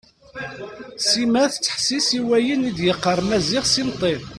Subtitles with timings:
[1.07, 4.15] Sima tettḥessis i wayen d-yeqqar Maziɣ s imeṭṭi.